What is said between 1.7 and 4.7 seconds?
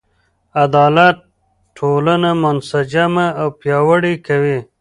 ټولنه منسجمه او پیاوړې کوي.